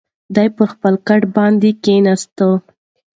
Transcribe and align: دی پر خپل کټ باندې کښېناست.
دی 0.35 0.47
پر 0.55 0.65
خپل 0.73 0.93
کټ 1.07 1.21
باندې 1.35 1.69
کښېناست. 1.83 2.37